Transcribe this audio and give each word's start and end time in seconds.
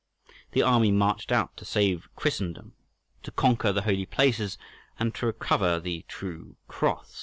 The 0.53 0.63
army 0.63 0.89
marched 0.91 1.31
out 1.31 1.55
to 1.57 1.63
save 1.63 2.09
Christendom, 2.15 2.73
to 3.21 3.29
conquer 3.29 3.71
the 3.71 3.83
Holy 3.83 4.07
Places, 4.07 4.57
and 4.97 5.13
to 5.13 5.27
recover 5.27 5.79
the 5.79 6.05
"True 6.07 6.55
Cross." 6.67 7.19